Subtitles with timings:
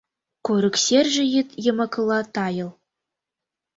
[0.45, 2.69] Курык серже йӱд йымакыла тайыл.